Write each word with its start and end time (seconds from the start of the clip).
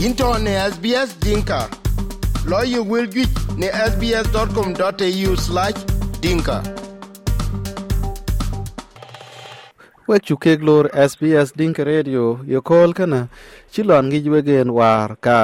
into 0.00 0.24
ne 0.38 0.52
SBS 0.72 1.10
Dinka. 1.20 1.68
Lawyer 2.48 2.82
will 2.82 3.06
get 3.06 3.28
ne 3.60 3.68
sbs.com.au 3.90 5.32
slash 5.36 5.78
dinka. 6.24 6.58
wek 10.08 10.24
cu 10.26 10.34
kek 10.36 10.60
lor 10.66 10.90
SBS 10.90 11.52
Dinka 11.54 11.84
Radio, 11.86 12.40
yo 12.52 12.58
kol 12.62 12.90
kana 12.98 13.28
ci 13.72 13.82
lon 13.86 14.08
ngi 14.10 14.26
wegen 14.34 14.72
war 14.78 15.14
ka 15.26 15.38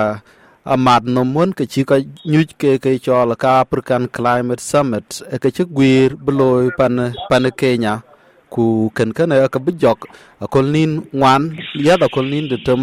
amat 0.64 1.02
no 1.14 1.22
mon 1.24 1.52
ke 1.54 1.64
ci 1.72 1.84
ka 1.86 1.96
nyuj 2.26 2.48
ke 2.60 2.70
ke 2.82 2.90
chol 3.04 3.36
ka 3.42 3.62
African 3.62 4.08
Climate 4.16 4.58
Summit 4.70 5.22
e 5.34 5.38
ke 5.38 5.54
ci 5.54 5.62
gwir 5.76 6.16
bloy 6.26 6.74
pan 6.78 7.14
pan 7.30 7.44
Kenya 7.60 7.94
ku 8.50 8.90
ken 8.94 9.12
kana 9.12 9.34
e 9.44 9.48
ka 9.48 9.58
bijok 9.58 10.06
akol 10.40 10.66
nin 10.74 11.02
ngwan 11.12 11.42
ya 11.74 11.96
da 11.96 12.08
kol 12.08 12.26
nin 12.32 12.48
de 12.48 12.56
tem 12.66 12.80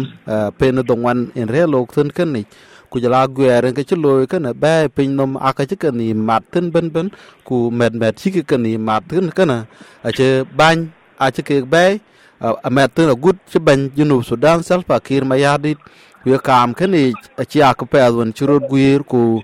pen 0.58 0.76
do 0.88 0.94
wan 0.94 1.30
en 1.34 1.48
re 1.48 1.66
lok 1.66 1.92
ten 1.94 2.10
ken 2.10 2.32
ni. 2.32 2.44
Ku 2.90 3.00
jala 3.02 3.26
gwer 3.26 3.72
ke 3.74 3.82
chlo 3.82 3.98
loy 4.04 4.26
kana 4.26 4.50
e, 4.50 4.58
ba 4.62 4.72
e 4.86 4.88
pin 4.88 5.16
nom 5.16 5.36
aka 5.36 5.66
che 5.66 5.76
ken 5.76 5.96
ni, 5.98 6.14
mat 6.14 6.42
ten 6.52 6.70
ben 6.70 6.86
ben, 6.94 7.10
ku 7.44 7.70
med 7.70 7.94
med 7.94 8.14
chi 8.14 8.30
ke 8.30 8.42
kan 8.46 8.62
ni, 8.62 8.76
mat 8.78 9.02
ten 9.08 9.30
kana 9.34 9.66
a 10.04 10.10
che 10.12 10.44
ban 10.58 10.92
a 11.18 11.26
che 11.34 11.42
ke 11.42 11.56
ba 11.66 11.98
a 12.40 12.70
met 12.70 12.94
ten 12.94 13.08
a 13.10 13.14
gut 13.14 13.36
che 13.50 13.58
ban 13.58 13.90
junu 13.96 14.22
sudan 14.22 14.62
salfa 14.62 15.00
kir 15.06 15.24
ma 15.24 15.34
yadit 15.34 15.78
ku 16.22 16.30
ya 16.30 16.38
kam 16.38 16.70
ken 16.78 16.90
ni, 16.94 17.12
a 17.36 17.44
ci 17.44 17.58
ak 17.62 17.82
pe 17.90 17.98
won 18.14 18.30
ci 18.36 18.46
rod 18.46 18.62
guir 18.70 19.02
ku 19.02 19.42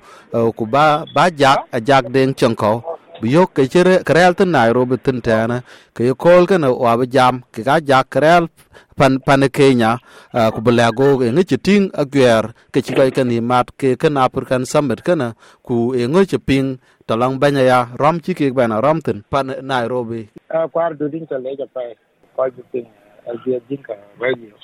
ku 0.57 0.65
ba 0.67 1.05
ba 1.15 1.25
jak, 1.41 1.59
a 1.73 1.79
jak 1.81 2.05
den 2.15 2.31
chenko 2.39 2.73
biyok 3.21 3.53
ke 3.53 3.69
chere 3.69 4.01
karel 4.01 4.33
tin 4.35 4.51
Nairobi 4.51 4.97
tin 4.97 5.21
tane 5.21 5.61
ke 5.93 6.09
yokol 6.09 6.49
ke 6.49 6.57
na 6.57 6.73
wabe 6.73 7.05
jam, 7.05 7.45
ke 7.53 7.61
ga 7.63 7.77
jak 7.81 8.09
karel 8.09 8.49
pan 8.97 9.21
pan 9.21 9.45
Kenya 9.53 10.01
ku 10.33 10.61
belago 10.65 11.21
ngi 11.21 11.45
chiting 11.45 11.93
agwer 11.93 12.57
ke 12.73 12.81
chikai 12.81 13.13
ke 13.13 13.21
ni 13.25 13.41
mat 13.41 13.69
ke 13.77 13.97
ken 14.01 14.17
African 14.17 14.65
Summit 14.65 15.05
kana 15.05 15.37
ku 15.63 15.93
e 15.93 16.09
ngi 16.09 16.33
chiping 16.33 16.81
talang 17.05 17.37
banya 17.37 17.61
ya 17.61 17.79
ram 18.01 18.21
chi 18.25 18.33
ke 18.33 18.49
bana 18.57 18.81
ram 18.81 19.01
tin 19.05 19.21
pan 19.29 19.53
Nairobi. 19.61 20.29
Kwar 20.73 20.97
du 20.97 21.09
din 21.13 21.27
tole 21.29 21.53
ja 21.61 21.69
pai 21.69 21.93
ko 22.37 22.49
jiting 22.49 22.89
albi 23.29 23.61
din 23.69 23.83
ka 23.85 23.95
radio 24.17 24.57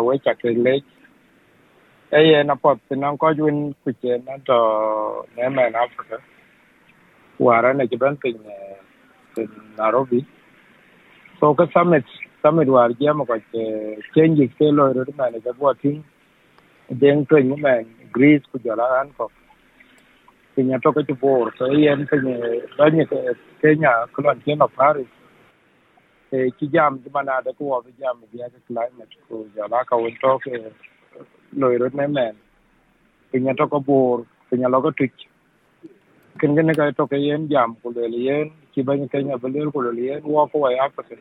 we 0.00 0.16
cha 0.24 0.32
ke 0.32 0.48
le. 0.56 0.80
Ai 2.12 2.40
na 2.42 2.54
pop 2.56 2.80
tin 2.88 3.04
ko 3.20 3.34
jun 3.36 3.76
ku 3.84 3.92
che 4.00 4.16
na 4.24 4.40
to 4.48 4.58
ne 5.36 5.48
man 5.52 5.76
Africa. 5.76 6.16
Wara 7.40 7.72
na 7.74 7.84
ban 7.98 8.16
pin 8.16 8.36
in 9.36 9.48
nairobi. 9.78 10.26
So 11.40 11.54
ka 11.54 11.66
summit 11.72 12.04
summit 12.42 12.68
war 12.68 12.90
jam 13.00 13.18
ma 13.18 13.24
ko 13.24 13.38
che 13.52 13.96
change 14.14 14.46
ke 14.58 14.66
lo 14.78 14.92
ro 14.92 15.04
ma 15.16 15.28
ne 15.30 15.40
ga 15.40 15.52
bo 15.52 15.72
tin 15.72 16.04
den 16.90 17.24
to 17.26 17.40
ni 17.40 17.56
men 17.56 17.86
greece 18.12 18.44
ku 18.52 18.58
jara 18.58 19.00
an 19.00 19.12
ko 19.16 19.30
pinya 20.56 20.82
to 20.82 20.92
ka 20.92 21.14
bor 21.20 21.52
so 21.58 21.72
yen 21.72 22.06
pinye 22.06 22.36
ni 22.92 23.06
kenya 23.62 23.92
kulon 24.14 24.44
keno 24.44 24.68
paris. 24.68 25.08
E 26.32 26.50
ki 26.58 26.66
jam 26.68 27.00
di 27.02 27.10
mana 27.10 27.40
da 27.44 27.52
ko 27.52 27.80
bi 27.86 27.92
jam 27.98 28.20
bi 28.20 28.38
ga 28.38 28.48
climate 28.68 29.16
ko 29.28 29.46
jara 29.56 29.84
ka 29.84 29.96
won 29.96 30.14
to 30.20 30.38
ke 30.44 30.72
loiro 31.56 31.88
ne 31.94 32.06
men 32.06 32.36
pinya 33.32 33.56
to 33.56 33.66
ko 33.66 33.80
bor 33.80 34.26
pinya 34.50 34.68
lo 34.68 34.82
ko 34.82 34.90
tuch 34.90 35.29
ken 36.40 36.56
gene 36.56 36.72
ka 36.74 36.90
to 36.96 37.06
yen 37.16 37.48
jam 37.48 37.76
ko 37.82 37.90
le 37.96 38.08
yen 38.26 38.50
ki 38.72 38.82
banye 38.82 39.08
kenya 39.12 39.36
bele 39.38 39.70
ko 39.72 39.80
le 39.86 40.02
yen 40.02 40.22
wa 40.24 40.46
ko 40.52 40.58
wa 40.64 40.70
africa 40.84 41.16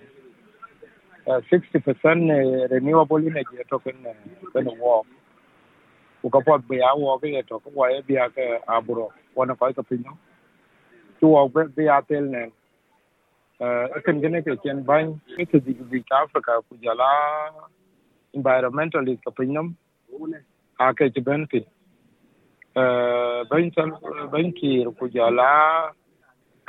uh, 1.28 1.40
60% 1.52 2.72
renewable 2.72 3.28
energy 3.32 3.64
to 3.70 3.80
ken 3.80 3.98
ken 4.54 4.70
wo 4.84 5.04
ku 6.22 6.30
ka 6.36 6.40
po 6.46 6.58
be 6.70 6.80
ya 6.80 6.94
wo 6.96 7.18
ke 7.20 7.44
to 7.52 7.60
ko 7.60 7.70
wa 7.76 7.90
be 8.08 8.14
ya 8.20 8.30
ke 8.38 8.46
aburo 8.78 9.10
wona 9.36 9.56
ko 9.60 9.72
ka 9.80 9.84
pinyo 9.92 10.16
tu 11.20 11.34
wa 11.36 11.48
be 11.48 11.84
ya 11.90 12.00
tel 12.08 12.24
ne 12.36 12.44
eh 13.60 14.02
ken 14.08 14.22
gene 14.24 14.40
ke 14.48 14.56
ken 14.64 14.84
ban 14.92 15.20
ke 15.36 15.60
di 15.68 15.76
di 15.92 16.04
africa 16.24 16.64
ku 16.70 16.80
jala 16.88 17.12
environmentalist 18.40 19.24
ka 19.28 19.36
pinyo 19.36 19.68
a 20.80 20.94
ke 20.96 21.12
ti 21.16 21.22
benefit 21.30 21.68
eh 22.80 23.19
ban 23.50 23.72
sal 23.76 23.90
ban 24.32 24.52
ki 24.60 24.86
ku 25.00 25.10
jala 25.10 25.92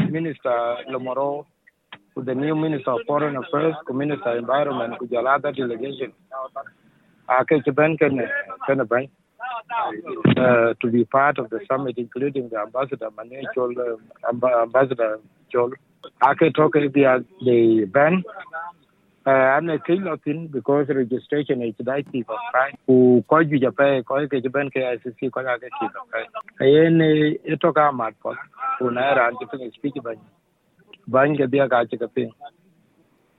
minister 0.08 0.58
lomoro 0.92 1.44
ku 2.14 2.22
the 2.22 2.34
new 2.34 2.54
minister 2.54 2.90
of 2.96 3.00
foreign 3.06 3.36
affairs 3.36 3.74
ku 3.86 3.92
minister 4.02 4.36
environment 4.36 4.98
ku 4.98 5.06
jala 5.06 5.38
the 5.42 5.52
delegation 5.52 6.12
ban 8.88 9.08
uh, 10.36 10.74
to 10.80 10.90
be 10.90 11.04
part 11.04 11.38
of 11.38 11.50
the 11.50 11.60
summit, 11.68 11.96
including 11.98 12.48
the 12.48 12.58
ambassador 12.58 13.10
Mane 13.16 13.42
Chol, 13.56 13.72
uh, 13.78 13.96
amb- 14.30 14.62
ambassador 14.62 15.20
Chol. 15.52 15.72
Ake 16.22 16.52
the 16.52 17.24
the 17.44 17.84
ban. 17.86 18.24
Uh, 19.26 19.30
I'm 19.30 19.68
a 19.68 19.78
king 19.78 20.06
of 20.06 20.22
thing 20.22 20.46
because 20.46 20.88
registration 20.88 21.62
is 21.62 21.74
that 21.80 22.10
people 22.10 22.36
right. 22.54 22.74
Who 22.86 23.22
call 23.28 23.42
you 23.42 23.58
Japan, 23.60 24.02
call 24.02 24.22
you 24.22 24.40
Japan 24.40 24.70
KICC, 24.74 25.30
call 25.30 25.42
you 25.44 25.68
Japan. 25.80 26.24
Ayen 26.60 27.36
ito 27.44 27.72
ka 27.72 27.92
mat 27.92 28.14
po. 28.22 28.34
Una 28.80 29.00
era 29.00 29.26
anti 29.28 29.70
speak 29.76 30.02
ban. 30.02 30.16
Ban 31.06 31.36
ke 31.36 31.50
dia 31.50 31.68
ka 31.68 31.84
chika 31.84 32.08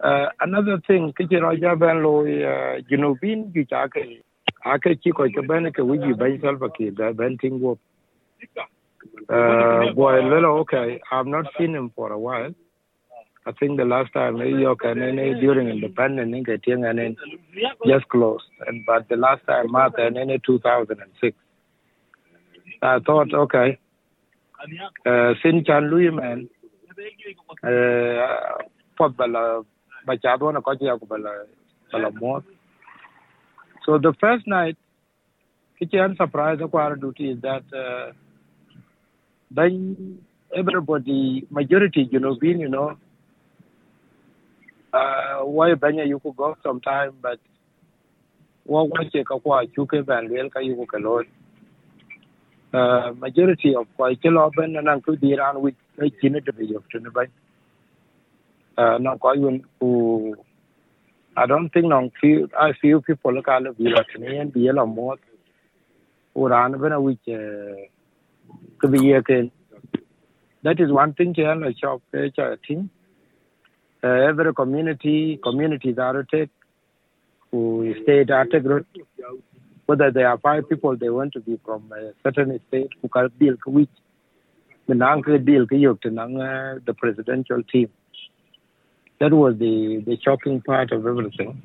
Uh, 0.03 0.29
another 0.39 0.81
thing, 0.87 1.13
kiti 1.15 1.35
roja 1.35 1.77
ban 1.77 2.01
lo 2.01 2.21
uh, 2.21 2.81
junubin 2.89 3.53
ju 3.53 3.65
chake 3.65 4.21
ake 4.65 5.01
ci 5.01 5.11
ko 5.11 5.23
ke 5.29 5.41
bene 5.47 5.71
ke 5.71 5.81
wiji 5.81 6.17
ban 6.17 6.39
salva 6.41 6.69
ke 6.69 6.89
da 6.93 7.11
uh 9.29 9.93
boy 9.93 10.21
lelo 10.21 10.59
okay 10.61 10.99
i've 11.11 11.27
not 11.27 11.45
seen 11.57 11.75
him 11.75 11.89
for 11.95 12.11
a 12.11 12.17
while 12.17 12.53
i 13.46 13.52
think 13.59 13.78
the 13.78 13.85
last 13.85 14.13
time 14.13 14.40
he 14.40 14.66
okay 14.66 14.91
and 14.91 15.19
during 15.41 15.68
independence 15.69 16.34
in 16.35 16.44
getting 16.44 16.85
and 16.85 17.18
just 17.88 18.07
closed. 18.09 18.46
And 18.68 18.85
but 18.85 19.09
the 19.09 19.16
last 19.16 19.46
time 19.47 19.72
mark 19.72 19.96
and 19.97 20.18
in 20.18 20.40
2006 20.46 21.38
i 22.81 23.00
thought 23.00 23.34
okay. 23.34 23.78
Uh 25.06 25.34
sin 25.41 25.63
chan 25.66 25.90
lui 25.90 26.09
man. 26.12 26.50
Uh 27.63 28.63
pot 28.97 29.18
bala 29.18 29.63
ba 30.06 30.18
cha 30.18 30.38
do 30.38 30.52
na 30.52 30.62
ko 30.62 30.75
ji 30.75 30.85
ko 30.85 31.06
bala 31.06 31.31
bala 31.91 32.12
mo 32.12 32.41
so 33.85 33.97
the 33.97 34.13
first 34.19 34.47
night, 34.47 34.78
kitchen 35.79 36.16
surprise 36.16 36.59
our 36.62 36.96
duty 36.96 37.31
is 37.31 37.41
that 37.41 37.63
uh, 37.73 38.12
then 39.50 40.19
everybody, 40.56 41.47
majority, 41.50 42.08
you 42.12 42.19
know, 42.19 42.35
being, 42.35 42.59
you 42.59 42.69
know, 42.69 42.97
why 45.46 45.74
banya 45.75 46.06
you 46.06 46.19
could 46.19 46.35
go 46.35 46.56
sometime, 46.63 47.13
but 47.22 47.40
what 48.66 48.90
was 48.90 49.07
a 49.13 49.24
kwa 49.24 49.66
chuke 49.68 50.06
ban 50.06 50.28
real 50.28 50.50
ka 50.50 50.59
alone. 50.59 51.28
Uh, 52.74 53.12
majority 53.18 53.75
of 53.75 53.88
kwa 53.97 54.16
kilo 54.16 54.52
ben 54.56 54.75
and 54.75 54.88
uncle 54.88 55.16
be 55.18 55.34
around 55.34 55.62
with 55.62 55.75
a 56.00 56.09
chin 56.22 56.41
to 56.46 56.53
be 56.53 56.74
of 56.75 56.88
to 56.90 57.00
uh, 58.78 58.97
no 58.97 59.18
kwa 59.18 59.35
I 61.35 61.46
don't 61.46 61.69
think 61.69 61.85
non 61.85 62.12
few 62.19 62.50
I 62.59 62.73
few 62.73 63.02
people 63.02 63.34
look 63.34 63.47
at 63.47 63.63
the 63.63 63.73
European 63.78 64.50
be 64.50 64.68
a 64.68 64.73
lot 64.73 64.85
more 64.88 65.18
or 66.34 66.53
an 66.53 66.75
even 66.75 67.03
which 67.03 67.19
to 67.25 68.88
be 68.90 69.13
again. 69.13 69.52
That 70.63 70.79
is 70.79 70.91
one 70.91 71.13
thing 71.13 71.34
a 71.38 71.73
shop 71.75 72.02
I 72.13 72.29
think. 72.68 72.90
Uh, 74.03 74.07
every 74.07 74.53
community 74.53 75.39
communities 75.44 75.97
are 75.97 76.23
take 76.23 76.50
who 77.52 77.93
state 78.03 78.31
are 78.31 78.46
whether 79.85 80.09
there 80.11 80.28
are 80.28 80.37
five 80.40 80.67
people 80.70 80.96
they 80.96 81.09
want 81.09 81.34
to 81.34 81.40
be 81.40 81.59
from 81.66 81.91
a 81.91 82.11
certain 82.23 82.59
state 82.67 82.90
who 83.02 83.08
can 83.09 83.29
deal 83.40 83.55
which 83.66 83.90
the 84.87 84.96
the 86.85 86.93
presidential 86.93 87.61
team 87.64 87.90
that 89.22 89.31
was 89.31 89.55
the 89.59 90.03
the 90.08 90.17
shocking 90.23 90.61
part 90.61 90.91
of 90.91 91.05
everything. 91.05 91.61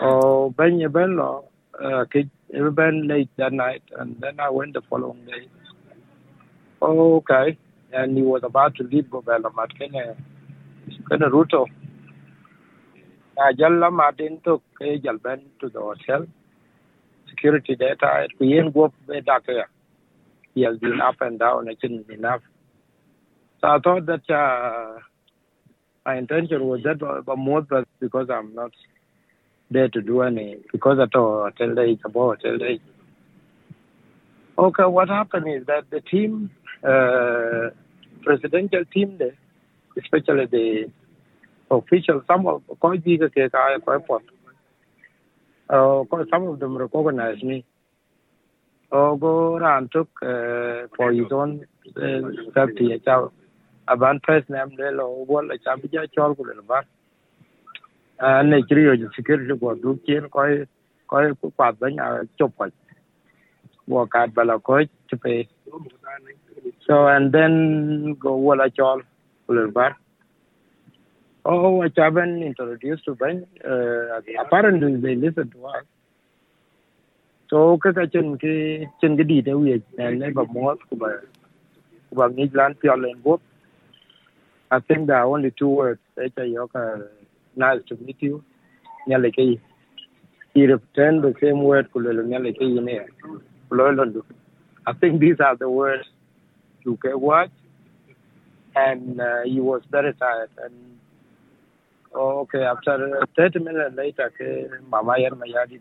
Oh, 0.00 0.50
Ben 0.50 0.78
Yabello 0.78 1.44
uh, 1.80 2.04
Ben 2.72 3.06
late 3.06 3.30
that 3.36 3.52
night, 3.52 3.82
and 3.96 4.16
then 4.20 4.40
I 4.40 4.50
went 4.50 4.74
the 4.74 4.82
following 4.90 5.24
day. 5.24 5.46
Okay, 6.82 7.56
and 7.92 8.16
he 8.16 8.22
was 8.22 8.42
about 8.42 8.74
to 8.76 8.82
leave 8.82 9.04
Bobella 9.04 9.52
Matkene, 9.52 10.16
Kene 11.10 11.30
Ruto. 11.30 11.66
I 13.38 13.52
Jalla 13.52 13.92
Martin 13.92 14.40
took 14.44 14.62
Jal 14.80 15.18
Ben 15.18 15.42
to 15.60 15.68
the 15.68 15.80
hotel. 15.80 16.26
Security 17.28 17.76
data, 17.76 18.28
we 18.40 18.50
didn't 18.50 18.72
go 18.72 18.92
back 19.26 19.46
there. 19.46 19.68
He 20.54 20.62
has 20.62 20.78
been 20.78 21.00
up 21.00 21.16
and 21.20 21.38
down, 21.38 21.68
actually 21.68 22.04
enough. 22.08 22.40
So 23.60 23.68
I 23.68 23.78
thought 23.78 24.06
that. 24.06 24.30
Uh, 24.30 25.00
my 26.06 26.16
intention 26.16 26.64
was 26.64 26.82
that, 26.84 26.98
but 27.00 27.36
more 27.36 27.62
but 27.62 27.88
because 27.98 28.28
I'm 28.30 28.54
not 28.54 28.70
there 29.70 29.88
to 29.88 30.00
do 30.00 30.22
any 30.22 30.58
because 30.70 30.98
at 31.02 31.16
all 31.16 31.42
hotel 31.42 31.74
day 31.74 31.98
about 32.04 32.42
hotel 32.42 32.58
day. 32.58 32.80
Okay, 34.56 34.84
what 34.84 35.08
happened 35.08 35.48
is 35.48 35.66
that 35.66 35.90
the 35.90 36.00
team, 36.00 36.50
uh, 36.82 37.70
presidential 38.22 38.84
team 38.94 39.18
there, 39.18 39.36
especially 39.96 40.46
the 40.46 40.90
officials, 41.70 42.22
some 42.26 42.46
of 42.46 42.62
quite 42.80 43.04
big 43.04 43.20
quite 43.84 44.06
pot. 44.06 44.22
Uh, 45.68 46.04
some 46.30 46.46
of 46.46 46.58
them 46.60 46.76
recognize 46.76 47.42
me. 47.42 47.64
Uh, 48.92 49.14
go 49.14 49.56
around 49.56 49.90
took 49.90 50.08
uh, 50.22 50.86
for 50.96 51.12
his 51.12 51.26
own 51.32 51.66
uh, 51.96 52.20
safety. 52.54 53.02
Aban 53.88 54.20
first 54.24 54.48
name 54.48 54.70
le 54.78 54.90
lo 54.90 55.24
wol 55.28 55.50
a 55.50 55.58
chabi 55.58 55.90
ja 55.92 56.06
chol 56.16 56.36
ku 56.36 56.44
le 56.44 56.62
ba. 56.62 56.82
Uh, 58.20 58.42
ne 58.42 58.62
kiri 58.62 58.84
yo 58.84 59.08
security 59.16 59.58
ko 59.58 59.74
du 59.74 59.98
kien 60.06 60.28
ko 60.28 60.64
ko 61.08 61.34
ku 61.40 61.50
pa 61.50 61.72
ban 61.72 61.98
a 61.98 62.24
chop 62.38 62.56
ko. 62.56 62.70
Wo 63.88 64.06
ka 64.06 64.26
bala 64.26 64.58
ko 64.60 64.80
chupe. 65.10 65.48
So 66.86 67.06
and 67.08 67.32
then 67.32 68.14
go 68.14 68.36
wol 68.36 68.60
a 68.60 68.70
chol 68.70 69.02
ba. 69.48 69.96
Oh, 71.44 71.86
haven't 71.96 72.42
introduced 72.42 73.04
to 73.04 73.14
Ben. 73.14 73.46
Uh, 73.64 74.20
apparently, 74.40 74.96
they 74.96 75.14
listen 75.14 75.48
to 75.50 75.66
us. 75.66 75.84
So, 77.48 77.78
kaka 77.78 78.08
chen 78.08 78.36
ki 78.38 78.86
chen 79.00 79.16
ki 79.16 79.22
di 79.22 79.42
te 79.42 79.52
wi 79.52 79.80
ne 79.96 80.30
ba 80.30 80.44
mo 80.46 80.74
ku 80.90 80.96
ba 80.96 81.20
ku 82.10 82.16
ba 82.16 82.28
ni 82.28 82.50
lan. 82.52 82.74
I 84.72 84.80
think 84.80 85.06
there 85.06 85.18
are 85.18 85.26
only 85.26 85.52
two 85.52 85.68
words. 85.68 86.00
Echa 86.18 86.52
yoka 86.52 87.06
nice 87.54 87.80
to 87.86 87.96
meet 87.96 88.16
you. 88.20 88.42
Nyale 89.08 89.30
ke 89.32 89.60
he 90.54 90.66
returned 90.66 91.22
the 91.22 91.32
same 91.40 91.62
word 91.62 91.92
ku 91.92 92.00
le 92.00 92.10
nyale. 92.10 92.52
I 94.88 94.92
think 94.94 95.20
these 95.20 95.38
are 95.38 95.54
the 95.56 95.70
words 95.70 96.08
to 96.82 96.96
ke 96.96 97.14
watch 97.14 97.50
and 98.76 99.20
uh, 99.20 99.42
he 99.44 99.60
was 99.60 99.82
very 99.90 100.12
tired 100.14 100.50
and 100.62 100.96
Oh, 102.18 102.38
okay, 102.40 102.62
after 102.62 103.26
30 103.36 103.58
minutes 103.58 103.94
later, 103.94 104.32
okay, 104.34 104.66
Mama 104.88 105.16
Yer 105.18 105.32
Mayadi 105.32 105.78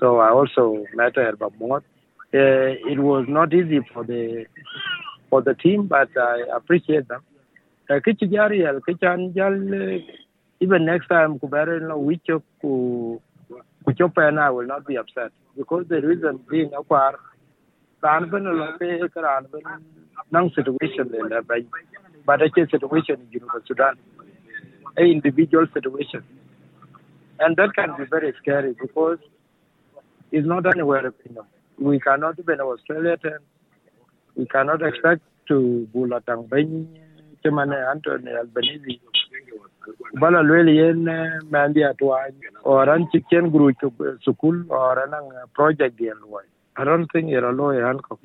So 0.00 0.18
I 0.18 0.30
also 0.30 0.86
met 0.94 1.14
her 1.16 1.28
about 1.28 1.58
more. 1.58 1.82
Uh, 2.34 2.72
it 2.90 2.98
was 2.98 3.26
not 3.28 3.52
easy 3.52 3.80
for 3.92 4.02
the 4.02 4.46
for 5.28 5.42
the 5.42 5.52
team, 5.54 5.88
but 5.88 6.08
I 6.16 6.44
appreciate 6.56 7.06
them. 7.08 7.20
Kichanjal, 7.90 10.02
even 10.60 10.84
next 10.86 11.08
time, 11.08 11.38
Kubera, 11.38 11.78
no, 11.86 11.98
which 11.98 12.22
Kuchopa 12.64 14.28
and 14.28 14.40
I 14.40 14.48
will 14.48 14.66
not 14.66 14.86
be 14.86 14.96
upset 14.96 15.32
because 15.54 15.84
the 15.88 16.00
reason 16.00 16.40
being, 16.48 16.70
Akwar, 16.70 17.16
Ranban, 20.32 20.50
Ranban, 20.50 20.50
no 20.50 20.50
situation 20.50 21.14
in 21.14 21.28
the 21.28 21.66
but 22.24 22.42
a 22.42 22.48
situation 22.54 23.20
in 23.20 23.28
University 23.30 23.66
Sudan 23.68 23.98
a 24.96 25.02
individual 25.02 25.66
situation. 25.74 26.22
And 27.40 27.56
that 27.56 27.74
can 27.74 27.94
be 27.98 28.04
very 28.04 28.34
scary 28.40 28.74
because 28.80 29.18
it's 30.30 30.46
not 30.46 30.66
anywhere 30.66 31.12
in 31.26 31.34
them. 31.34 31.46
We 31.78 31.98
cannot 31.98 32.38
even 32.38 32.60
Australia 32.60 33.16
and 33.24 33.38
we 34.36 34.46
cannot 34.46 34.82
expect 34.82 35.22
to 35.48 35.88
Bulatang 35.94 36.48
Ben 36.48 36.98
Chemane 37.44 37.90
Anthony 37.90 38.30
Albanese. 38.32 39.00
Bala 40.20 40.42
lweli 40.42 40.76
yen 40.76 41.08
uh, 41.08 41.40
mandi 41.50 41.80
atwa 41.80 42.30
or 42.62 42.88
an 42.88 43.08
chicken 43.10 43.50
group 43.50 43.76
sukul 44.24 44.68
or 44.68 45.04
an 45.04 45.14
uh, 45.14 45.46
project 45.54 45.98
deal 45.98 46.14
I 46.76 46.84
don't 46.84 47.06
think 47.12 47.28
you're 47.28 47.48
a 47.48 47.52
lawyer, 47.52 47.86
Hancock. 47.86 48.18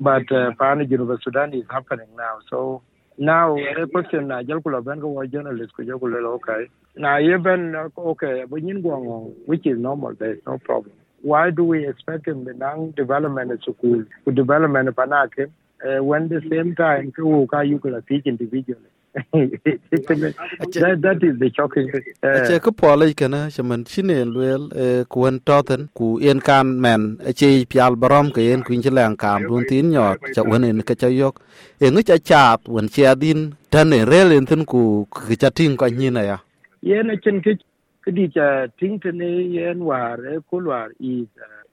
But 0.00 0.30
uh, 0.32 0.50
Pana 0.58 0.84
University 0.84 1.22
Sudan 1.24 1.54
is 1.54 1.64
happening 1.70 2.08
now. 2.16 2.38
So 2.50 2.82
now 3.18 3.56
a 3.56 3.86
question 3.86 4.28
na 4.28 4.42
jal 4.42 4.60
kula 4.60 4.84
ben 4.84 5.00
ko 5.00 5.24
journalist 5.26 5.72
ko 5.76 5.84
jal 5.84 5.98
kula 5.98 6.24
okay. 6.34 6.68
Na 6.96 7.16
ye 7.16 7.36
ben 7.36 7.74
okay 7.96 8.44
but 8.48 8.62
yin 8.62 8.82
go 8.82 9.32
which 9.46 9.66
is 9.66 9.78
normal 9.78 10.14
there 10.18 10.32
is 10.32 10.40
no 10.46 10.58
problem. 10.58 10.92
Why 11.22 11.50
do 11.50 11.64
we 11.64 11.88
expect 11.88 12.26
him 12.26 12.44
the 12.44 12.54
nang 12.54 12.90
development 12.96 13.52
at 13.52 13.62
school 13.62 14.04
development 14.34 14.88
panake 14.96 15.50
uh, 15.86 16.02
when 16.02 16.28
the 16.28 16.42
same 16.50 16.74
time 16.74 17.12
ko 17.12 17.46
ka 17.46 17.60
you 17.60 17.78
could 17.78 18.02
teach 18.08 18.26
individually 18.26 18.90
that, 19.16 20.98
that 21.00 21.18
is 21.22 21.38
the 21.38 21.50
shocking. 21.56 21.88
Ache 22.22 22.60
ko 22.62 22.70
pole 22.70 23.14
kana 23.14 23.50
chaman 23.50 23.84
chine 23.84 24.24
luel 24.28 24.68
kuwen 25.08 25.40
toten 25.40 25.88
ku 25.94 26.18
yen 26.20 26.40
kan 26.40 26.78
men 26.80 27.16
ache 27.26 27.64
pial 27.68 27.96
barom 27.96 28.30
ke 28.32 28.44
yen 28.44 28.62
kuin 28.62 28.82
chelang 28.82 29.16
kam 29.16 29.48
dun 29.48 29.64
tin 29.64 29.90
nyot 29.90 30.20
cha 30.34 30.42
wen 30.42 30.64
en 30.64 30.82
ka 30.82 30.94
cha 30.94 31.08
yok 31.08 31.40
e 31.80 31.88
ngi 31.88 32.04
cha 32.04 32.18
chat 32.18 32.68
wen 32.68 32.88
che 32.88 33.06
adin 33.06 33.56
tan 33.70 33.92
e 33.92 34.04
rel 34.04 34.32
en 34.32 34.44
tin 34.44 34.66
ku 34.66 35.06
ke 35.08 35.36
cha 35.40 35.48
ting 35.50 35.76
ko 35.76 35.88
nyina 35.88 36.20
ya 36.20 36.38
yen 36.82 37.10
achen 37.10 37.40
ke 37.40 37.56
kidi 38.04 38.28
cha 38.28 38.66
ting 38.78 39.00
tene 39.00 39.48
yen 39.56 39.80
war 39.80 40.20
e 40.20 40.36
kulwar 40.52 40.92
is 41.00 41.28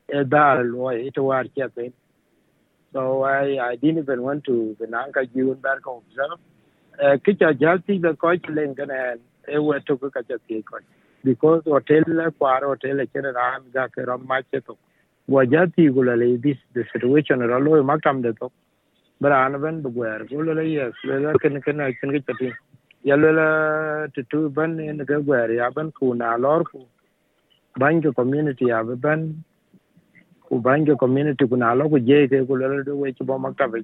e 0.08 0.24
dar 0.24 0.64
lo 0.64 0.92
e 0.96 1.12
to 1.12 1.24
war 1.28 1.44
cha 1.56 1.68
so 2.94 3.24
I, 3.24 3.58
I 3.60 3.76
didn't 3.76 4.06
even 4.06 4.22
want 4.22 4.44
to 4.46 4.78
benanga 4.80 5.26
jiun 5.36 5.60
bar 5.60 5.80
ko 5.82 6.04
observe 6.06 6.40
cái 6.98 7.36
trò 7.40 7.50
giáo 7.60 7.78
thì 7.88 8.00
là 8.00 8.12
coi 8.20 8.40
lên 8.48 8.74
cái 8.76 8.86
này 8.86 9.18
e 9.48 9.58
we 9.58 9.80
to 9.86 9.96
ka 9.96 10.22
cha 10.22 10.36
ti 10.48 10.62
ko 10.62 10.80
because 11.24 11.64
hotel 11.66 12.04
la 12.08 12.30
kwar 12.30 12.62
hotel 12.64 12.98
la 12.98 13.06
chen 13.06 13.24
ran 13.24 13.64
ga 13.74 13.88
ke 13.88 14.06
ram 14.08 14.26
ma 14.28 14.42
che 14.52 14.60
to 14.60 14.78
wa 15.28 15.44
ja 15.44 15.66
ti 15.76 15.88
go 15.88 16.02
la 16.02 16.16
le 16.16 16.38
this 16.38 16.58
the 16.74 16.84
situation 16.94 17.40
ra 17.40 17.58
lo 17.58 17.84
ma 17.84 17.98
kam 17.98 18.22
de 18.22 18.32
to 18.40 18.52
bara 19.20 19.46
an 19.46 19.60
ben 19.62 19.82
bu 19.82 19.90
wer 19.90 20.24
go 20.30 20.42
la 20.42 20.62
yes 20.62 20.94
le 21.04 21.20
la 21.26 21.34
ken 21.44 21.62
ken 21.62 21.78
na 21.78 21.92
ken 22.02 22.12
ke 22.20 22.34
ti 22.40 22.52
ya 23.04 23.16
le 23.16 23.32
la 23.40 23.48
tu 24.16 24.24
tu 24.32 24.50
ban 24.50 24.80
en 24.80 25.04
ga 25.12 25.20
wer 25.32 25.52
ya 25.52 25.70
ban 25.70 25.92
ku 25.92 26.14
na 26.14 26.36
lor 26.38 26.64
ku 26.72 26.86
ban 27.80 28.02
ke 28.02 28.16
community 28.16 28.72
ya 28.72 28.84
ban 28.84 29.44
ku 30.48 30.62
ban 30.70 30.86
ke 30.86 30.96
community 31.04 31.48
ku 31.48 31.56
na 31.66 31.74
lo 31.74 31.90
ku 31.96 32.00
je 32.12 32.28
ke 32.32 32.46
ku 32.48 32.56
le 32.64 32.84
do 32.84 32.96
we 33.04 33.12
chi 33.20 33.26
bo 33.32 33.38
ma 33.38 33.52
ta 33.52 33.68
ka 33.68 33.78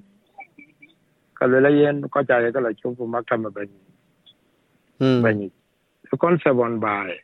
ka 1.40 1.46
le 1.46 1.60
la 1.64 1.70
yen 1.78 2.02
ko 2.08 2.22
ta 2.22 2.38
ye 2.44 2.52
ka 2.52 2.60
kalulayen 2.60 2.76
kocha 2.76 2.92
kala 2.92 2.96
chupu 2.96 3.08
maktama 3.16 3.50
banyi 3.56 3.80
mm. 5.00 5.22
banyi 5.24 5.50
the 6.10 6.16
concept 6.16 6.58
on 6.58 6.78
by. 6.80 7.16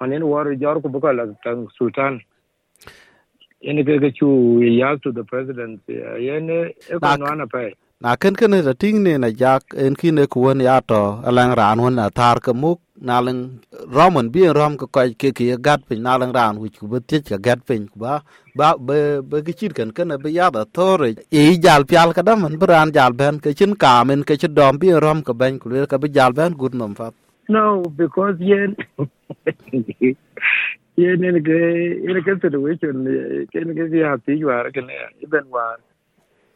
On 0.00 0.10
onen 0.10 0.22
war 0.26 0.54
jor 0.54 0.80
ku 0.80 1.00
ko 1.00 1.12
la 1.12 1.26
tan 1.44 1.68
sultan. 1.78 2.20
Yen 3.60 3.84
ke 3.84 3.98
ke 4.00 4.10
chu 4.18 4.60
ya 4.62 4.96
to 4.96 5.12
the 5.12 5.24
president 5.24 5.80
yen 5.88 6.50
e 6.50 6.74
ko 7.00 7.16
no 7.16 7.26
ana 7.26 7.46
pa 7.46 7.70
na 8.04 8.16
ken 8.20 8.34
ken 8.36 8.50
da 8.64 8.72
ting 8.82 8.98
ne 9.02 9.12
na 9.16 9.28
jak 9.42 9.62
en 9.84 9.94
kin 10.00 10.14
ne 10.20 10.24
kuon 10.32 10.60
ya 10.60 10.80
to 10.90 11.02
alang 11.28 11.52
ran 11.60 11.78
hon 11.82 11.94
na 12.00 12.08
tar 12.18 12.36
ka 12.46 12.52
muk, 12.52 12.78
na 13.08 13.20
lang 13.26 13.38
roman 13.96 14.28
bi 14.34 14.42
rom 14.58 14.76
ko 14.80 14.86
kai 14.96 15.14
ke 15.20 15.30
ke 15.38 15.56
gat 15.66 15.80
pin, 15.88 16.02
na 16.06 16.16
lang 16.20 16.32
ran 16.38 16.58
wi 16.60 16.68
ku 16.68 16.86
bet 16.86 17.08
ka 17.30 17.38
gat 17.46 17.60
pin 17.68 17.88
ba 17.96 18.20
ba, 18.58 18.68
be 18.88 18.98
be 19.30 19.40
ki 19.46 19.52
chit 19.60 19.74
ken 19.78 19.90
ken 19.96 20.12
be 20.24 20.28
ya 20.38 20.50
da 20.56 20.64
tore 20.76 21.10
e 21.42 21.44
jal 21.64 21.82
pyal 21.92 22.12
ka 22.18 22.22
da 22.28 22.36
man 22.42 22.58
bran 22.64 22.92
jal 22.96 23.12
ben 23.20 23.40
ke 23.46 23.56
chin 23.58 23.72
ka 23.84 23.94
men 24.04 24.22
ke 24.28 24.36
chit 24.40 24.52
dom 24.58 24.76
bi 24.82 24.92
rom 25.06 25.22
ka 25.22 25.32
ben 25.32 25.58
ku 25.58 25.72
ka 25.92 25.96
be 26.02 26.08
jal 26.18 26.32
ben 26.40 26.52
gut 26.52 26.74
nom 26.74 26.94
fa 27.00 27.08
no, 27.48 27.82
because 28.02 28.36
yen 28.38 28.76
yen 31.00 31.20
ne 31.24 31.40
ke, 31.48 31.58
en 32.10 32.22
ke 32.28 32.36
situation 32.44 32.94
ken 33.52 33.74
ke 33.80 33.90
ya 34.04 34.14
ti 34.26 34.40
war 34.44 34.64
ke 34.76 34.80
ne 34.92 35.00
ben 35.36 35.48
war. 35.56 35.76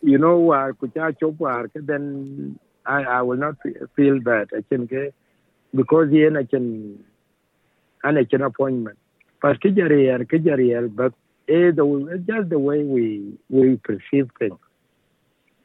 You 0.02 0.18
know 0.18 0.38
war 0.38 0.74
ku 0.74 0.88
chop 0.88 1.38
war 1.38 1.70
then 1.74 2.58
I 2.88 3.02
I 3.02 3.22
will 3.22 3.36
not 3.36 3.56
feel 3.96 4.20
bad. 4.20 4.48
I 4.56 4.62
can 4.68 4.88
ke 4.88 5.12
because 5.74 6.10
yen 6.10 6.36
I 6.36 6.44
can 6.44 7.04
an 8.02 8.16
I 8.16 8.24
can 8.24 8.42
appointment. 8.42 8.98
But 9.42 9.62
yar 9.64 10.88
but 10.88 11.12
eh 11.48 11.70
the 11.70 12.24
just 12.26 12.48
the 12.48 12.58
way 12.58 12.82
we 12.82 13.38
we 13.50 13.76
perceive 13.76 14.30
things. 14.38 14.58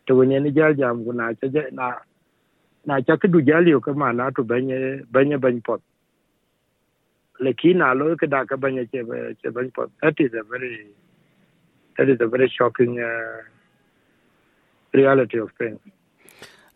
To 0.07 0.15
when 0.15 0.29
ni 0.29 0.51
jal 0.51 0.73
jam 0.73 1.05
ku 1.05 1.13
na 1.13 1.31
na 1.71 1.93
na 2.85 2.99
cha 3.01 3.15
ke 3.15 3.31
du 3.31 3.41
jali 3.41 3.79
ko 3.79 3.93
ma 3.93 4.11
na 4.11 4.29
to 4.31 4.43
banye 4.43 5.05
banye 5.09 5.39
bany 5.39 5.61
pot. 5.63 5.81
Lakini 7.41 7.81
alo 7.81 8.15
ke 8.17 8.29
da 8.29 8.43
ka 8.43 8.55
banye 8.57 8.91
che 8.91 9.01
che 9.41 9.49
bany 9.49 9.71
pot. 9.73 9.89
That 10.01 10.15
is 10.19 10.33
a 10.33 10.43
very 10.43 10.87
that 11.97 12.09
is 12.09 12.17
a 12.19 12.27
very 12.27 12.51
shocking 12.57 12.99
uh, 12.99 13.52
reality 14.93 15.39
of 15.39 15.51
things. 15.57 15.79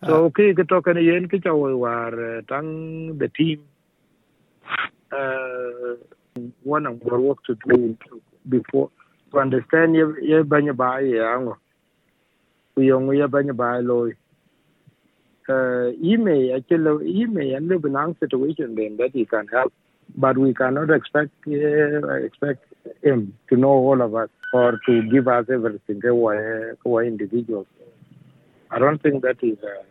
So 0.06 0.26
okay, 0.26 0.54
ke 0.54 0.68
to 0.68 0.82
kan 0.82 0.98
yen 1.04 1.28
ke 1.28 1.42
chawo 1.42 1.78
war 1.78 2.42
tang 2.50 3.18
the 3.18 3.30
team 3.30 3.64
uh 5.12 5.96
one 6.64 6.86
of 6.86 7.02
our 7.10 7.20
work 7.20 7.44
to 7.46 7.58
do 7.66 7.98
before 8.48 8.92
to 9.32 9.40
understand 9.40 9.96
ye 9.96 10.06
ye 10.22 10.42
banya 10.44 10.74
ba 10.74 11.02
ye 11.02 11.18
ango 11.20 11.58
ku 12.76 12.82
yong 12.82 13.10
ye 13.16 13.26
banya 13.26 13.54
ba 13.54 13.82
lo 13.82 13.98
uh 15.50 15.88
email 16.04 16.56
actually 16.58 17.20
email 17.22 17.56
and 17.56 17.68
live 17.68 17.86
in 17.86 18.16
situation 18.20 18.76
then 18.76 18.98
that 18.98 19.16
you 19.16 19.26
can 19.26 19.48
help 19.48 19.74
but 20.16 20.38
we 20.38 20.54
cannot 20.54 20.90
expect 20.90 21.32
uh, 21.48 22.14
expect 22.14 22.66
him 23.04 23.34
to 23.50 23.58
know 23.58 23.70
all 23.70 24.02
of 24.02 24.16
us 24.16 24.30
or 24.54 24.80
to 24.86 25.02
give 25.04 25.28
us 25.28 25.46
everything. 25.52 26.02
We're 26.04 27.04
individuals. 27.04 27.68
I 28.72 28.80
don't 28.80 29.02
think 29.02 29.22
that 29.24 29.38
is. 29.42 29.58
Uh, 29.64 29.84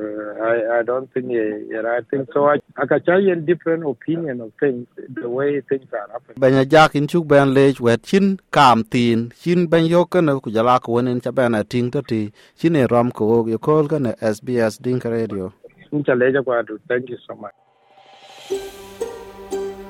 uh, 0.00 0.32
I, 0.42 0.78
I 0.78 0.82
don't 0.82 1.12
think 1.12 1.26
yeah, 1.30 1.78
right 1.78 2.06
thing. 2.10 2.26
So 2.32 2.46
I, 2.48 2.56
I 2.76 2.86
can 2.86 3.02
tell 3.02 3.20
you 3.20 3.32
a 3.32 3.36
different 3.36 3.86
opinion 3.86 4.40
of 4.40 4.52
things, 4.58 4.86
the 5.08 5.28
way 5.28 5.60
things 5.60 5.86
are 5.92 6.08
happening. 6.12 6.36
Banya 6.38 6.64
jak 6.64 6.94
in 6.94 7.06
chuk 7.06 7.26
ben 7.28 7.54
lej 7.54 7.80
wet 7.80 8.02
chin 8.02 8.38
kam 8.50 8.84
tin 8.84 9.32
chin 9.40 9.66
ben 9.66 9.86
yo 9.86 10.04
kana 10.04 10.40
ku 10.40 10.50
jala 10.50 10.80
ko 10.80 11.00
nen 11.00 11.20
cha 11.20 11.30
ben 11.30 11.52
ating 11.52 11.90
to 11.92 12.02
ti 12.02 12.32
chin 12.56 12.76
e 12.76 12.86
rom 12.90 13.10
ko 13.10 13.46
yo 13.46 13.58
kol 13.58 13.88
kana 13.88 14.14
SBS 14.34 14.80
Dink 14.80 15.04
Radio. 15.04 15.52
Nchaleja 15.92 16.42
kwa 16.42 16.62
tu. 16.64 16.78
Thank 16.88 17.10
you 17.10 17.18
so 17.26 17.34
much. 17.34 17.54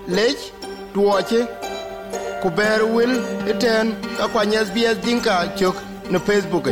Lech 0.09 0.43
duoche 0.95 1.47
ku 2.43 2.51
ber 2.51 2.81
wil 2.97 3.13
iten 3.53 3.95
ka 4.17 4.27
kwany 4.33 4.57
SBS 4.65 4.99
Dinka 5.05 5.37
chok 5.57 5.77
no 6.11 6.19
Facebook. 6.19 6.67